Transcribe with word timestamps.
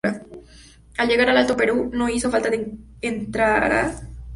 Al 0.97 1.07
llegar 1.07 1.29
al 1.29 1.37
Alto 1.37 1.55
Perú, 1.55 1.91
no 1.93 2.09
hizo 2.09 2.31
falta 2.31 2.49
que 2.49 2.71
entraran 3.03 3.83
en 3.83 3.91
combate. 3.93 4.07